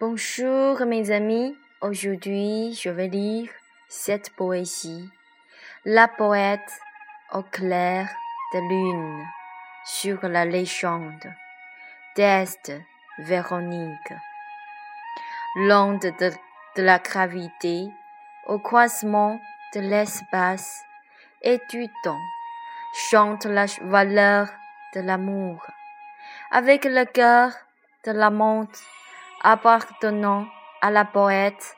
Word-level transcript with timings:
Bonjour 0.00 0.86
mes 0.86 1.10
amis, 1.10 1.58
aujourd'hui 1.80 2.72
je 2.72 2.88
vais 2.88 3.08
lire 3.08 3.50
cette 3.88 4.30
poésie. 4.30 5.10
La 5.84 6.06
poète 6.06 6.80
au 7.32 7.42
clair 7.42 8.08
de 8.54 8.60
lune 8.60 9.26
sur 9.84 10.28
la 10.28 10.44
légende 10.44 11.34
d'Est 12.14 12.72
Véronique. 13.18 14.12
L'onde 15.56 16.14
de, 16.20 16.30
la 16.76 17.00
gravité 17.00 17.88
au 18.46 18.60
croisement 18.60 19.40
de 19.74 19.80
l'espace 19.80 20.80
et 21.42 21.60
du 21.70 21.88
temps 22.04 22.24
chante 23.10 23.46
la 23.46 23.66
valeur 23.82 24.48
de 24.94 25.00
l'amour 25.00 25.66
avec 26.52 26.84
le 26.84 27.04
cœur 27.04 27.50
de 28.06 28.12
l'amante 28.12 28.78
appartenant 29.42 30.46
à 30.80 30.90
la 30.90 31.04
poète 31.04 31.76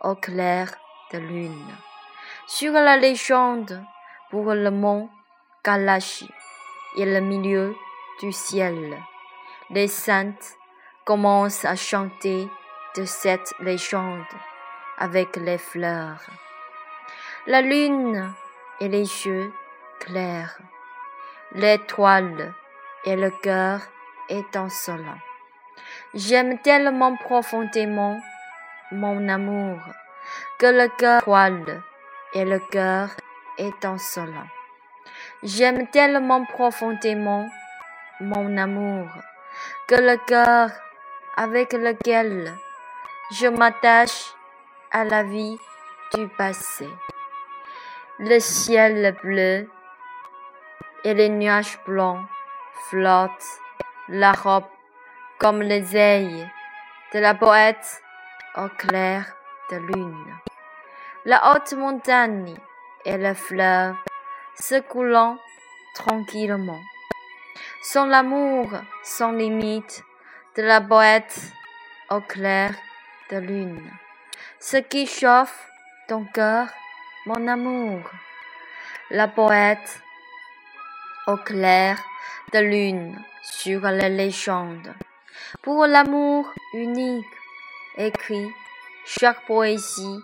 au 0.00 0.14
clair 0.14 0.70
de 1.12 1.18
lune. 1.18 1.76
Sur 2.46 2.72
la 2.72 2.96
légende 2.96 3.82
pour 4.30 4.52
le 4.54 4.70
mont 4.70 5.08
Kalashi 5.62 6.30
et 6.96 7.06
le 7.06 7.20
milieu 7.20 7.74
du 8.20 8.32
ciel, 8.32 8.96
les 9.70 9.88
saintes 9.88 10.56
commencent 11.04 11.64
à 11.64 11.76
chanter 11.76 12.48
de 12.96 13.04
cette 13.04 13.54
légende 13.60 14.24
avec 14.98 15.36
les 15.36 15.58
fleurs. 15.58 16.20
La 17.46 17.60
lune 17.60 18.32
et 18.80 18.88
les 18.88 19.26
yeux 19.26 19.52
clairs, 20.00 20.58
l'étoile 21.52 22.54
et 23.04 23.16
le 23.16 23.30
cœur 23.30 23.80
étincelant. 24.28 25.18
J'aime 26.14 26.58
tellement 26.58 27.16
profondément 27.16 28.20
mon 28.92 29.28
amour 29.28 29.78
que 30.58 30.66
le 30.66 30.88
cœur 30.96 31.22
poile 31.22 31.82
et 32.34 32.44
le 32.44 32.58
cœur 32.58 33.08
étincelant. 33.58 34.48
J'aime 35.42 35.88
tellement 35.88 36.44
profondément 36.44 37.48
mon 38.20 38.56
amour 38.56 39.08
que 39.88 39.96
le 39.96 40.16
cœur 40.16 40.70
avec 41.36 41.72
lequel 41.72 42.52
je 43.32 43.48
m'attache 43.48 44.34
à 44.92 45.04
la 45.04 45.22
vie 45.24 45.58
du 46.14 46.28
passé. 46.28 46.88
Le 48.20 48.38
ciel 48.38 49.16
bleu 49.22 49.68
et 51.02 51.14
les 51.14 51.28
nuages 51.28 51.78
blancs 51.84 52.24
flottent 52.88 53.60
la 54.08 54.32
robe 54.32 54.64
comme 55.38 55.62
les 55.62 55.96
ailes 55.96 56.48
de 57.12 57.18
la 57.18 57.34
poète 57.34 58.02
au 58.56 58.68
clair 58.68 59.34
de 59.70 59.76
lune. 59.76 60.34
La 61.24 61.52
haute 61.52 61.72
montagne 61.74 62.54
et 63.04 63.16
le 63.16 63.34
fleuve 63.34 63.96
se 64.56 64.80
coulant 64.80 65.38
tranquillement. 65.94 66.80
Sans 67.82 68.06
l'amour 68.06 68.70
sans 69.02 69.32
limite 69.32 70.02
de 70.56 70.62
la 70.62 70.80
poète 70.80 71.40
au 72.10 72.20
clair 72.20 72.72
de 73.30 73.38
lune. 73.38 73.90
Ce 74.60 74.76
qui 74.76 75.06
chauffe 75.06 75.68
ton 76.08 76.24
cœur, 76.24 76.68
mon 77.26 77.48
amour. 77.48 78.00
La 79.10 79.28
poète 79.28 80.00
au 81.26 81.36
clair 81.36 81.98
de 82.52 82.58
lune 82.58 83.18
sur 83.42 83.80
les 83.82 84.08
légendes 84.08 84.94
pour 85.62 85.86
l'amour 85.86 86.52
unique, 86.72 87.24
écrit 87.96 88.48
chaque 89.04 89.46
poésie 89.46 90.20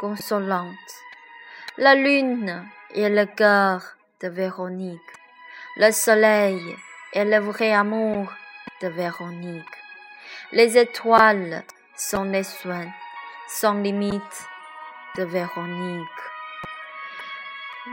consolante. 0.00 0.74
La 1.76 1.94
lune 1.94 2.64
est 2.94 3.08
le 3.08 3.26
cœur 3.26 3.82
de 4.20 4.28
Véronique, 4.28 5.00
le 5.76 5.90
soleil 5.92 6.76
est 7.12 7.24
le 7.24 7.38
vrai 7.38 7.72
amour 7.72 8.32
de 8.82 8.88
Véronique. 8.88 9.64
Les 10.52 10.78
étoiles 10.78 11.64
sont 11.96 12.24
les 12.24 12.44
soins 12.44 12.90
sans 13.48 13.74
limite 13.74 14.46
de 15.16 15.24
Véronique. 15.24 16.06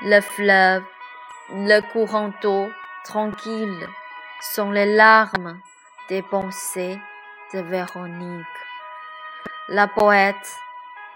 Le 0.03 0.21
fleuve, 0.21 0.83
le 1.49 1.79
courant 1.91 2.31
d'eau 2.41 2.69
tranquille 3.03 3.87
sont 4.41 4.71
les 4.71 4.95
larmes 4.95 5.59
des 6.09 6.21
pensées 6.21 6.99
de 7.53 7.59
Véronique, 7.61 8.45
la 9.69 9.87
poète 9.87 10.55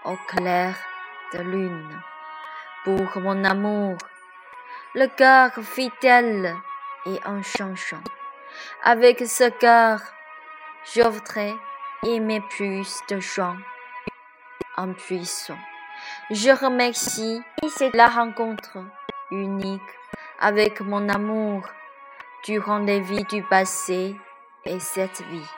au 0.04 0.16
clair 0.26 0.74
de 1.32 1.38
lune. 1.38 2.00
Pour 2.84 3.20
mon 3.20 3.44
amour, 3.44 3.98
le 4.94 5.06
cœur 5.06 5.52
fidèle 5.62 6.56
et 7.06 7.20
enchantant. 7.24 8.02
Avec 8.82 9.20
ce 9.26 9.48
cœur, 9.50 10.00
j'offrais 10.94 11.54
et 12.02 12.18
mes 12.18 12.40
plus 12.40 13.00
de 13.08 13.20
chants 13.20 13.58
en 14.76 14.92
puissant. 14.92 15.58
Je 16.30 16.50
remercie 16.50 17.42
la 17.94 18.06
rencontre 18.06 18.78
unique 19.30 19.82
avec 20.40 20.80
mon 20.80 21.08
amour 21.08 21.62
durant 22.44 22.78
les 22.78 23.00
vies 23.00 23.24
du 23.24 23.42
passé 23.42 24.16
et 24.64 24.78
cette 24.80 25.22
vie. 25.22 25.50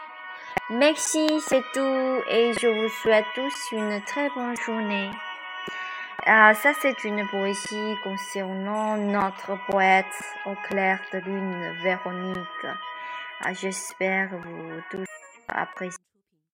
Merci, 0.70 1.26
c'est 1.40 1.64
tout 1.72 2.22
et 2.30 2.52
je 2.60 2.66
vous 2.66 2.88
souhaite 3.02 3.26
tous 3.34 3.72
une 3.72 4.00
très 4.02 4.28
bonne 4.30 4.56
journée. 4.56 5.10
Ah, 6.24 6.54
ça, 6.54 6.72
c'est 6.80 7.02
une 7.04 7.26
poésie 7.28 7.96
concernant 8.04 8.96
notre 8.96 9.58
poète 9.66 10.06
au 10.46 10.54
clair 10.68 11.00
de 11.12 11.18
lune, 11.18 11.74
Véronique. 11.82 12.66
Ah, 13.40 13.52
J'espère 13.52 14.28
vous 14.30 14.80
tous 14.90 15.06
apprécier. 15.48 16.11